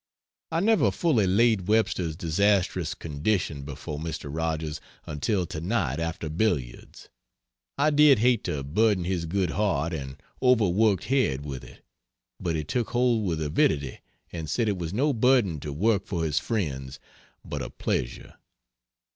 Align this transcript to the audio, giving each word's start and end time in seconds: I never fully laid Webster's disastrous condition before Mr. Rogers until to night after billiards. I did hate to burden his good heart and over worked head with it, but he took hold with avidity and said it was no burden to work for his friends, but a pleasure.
I 0.51 0.61
never 0.61 0.89
fully 0.89 1.27
laid 1.27 1.67
Webster's 1.67 2.15
disastrous 2.15 2.95
condition 2.95 3.61
before 3.61 3.99
Mr. 3.99 4.35
Rogers 4.35 4.81
until 5.05 5.45
to 5.45 5.61
night 5.61 5.99
after 5.99 6.27
billiards. 6.27 7.09
I 7.77 7.91
did 7.91 8.17
hate 8.17 8.43
to 8.45 8.63
burden 8.63 9.03
his 9.03 9.27
good 9.27 9.51
heart 9.51 9.93
and 9.93 10.17
over 10.41 10.67
worked 10.67 11.03
head 11.03 11.45
with 11.45 11.63
it, 11.63 11.85
but 12.39 12.55
he 12.55 12.63
took 12.63 12.89
hold 12.89 13.27
with 13.27 13.39
avidity 13.43 13.99
and 14.31 14.49
said 14.49 14.67
it 14.67 14.79
was 14.79 14.91
no 14.91 15.13
burden 15.13 15.59
to 15.59 15.71
work 15.71 16.07
for 16.07 16.25
his 16.25 16.39
friends, 16.39 16.97
but 17.45 17.61
a 17.61 17.69
pleasure. 17.69 18.37